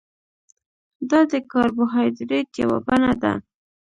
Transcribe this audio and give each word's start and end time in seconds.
دا 1.09 1.19
د 1.31 1.33
کاربوهایډریټ 1.51 2.49
یوه 2.63 2.77
بڼه 2.87 3.11
ده 3.21 3.33